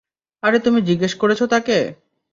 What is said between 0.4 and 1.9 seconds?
আর তুমি জিজ্ঞেস করেছো তাকে?